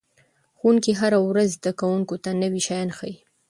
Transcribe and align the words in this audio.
ښوونکي 0.57 0.91
هره 0.99 1.19
ورځ 1.29 1.47
زده 1.57 1.71
کوونکو 1.79 2.15
ته 2.23 2.29
نوي 2.41 2.61
شیان 2.67 2.89
ښيي. 2.97 3.15